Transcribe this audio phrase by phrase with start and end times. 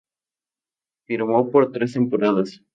[1.05, 2.63] Firmó por tres temporadas.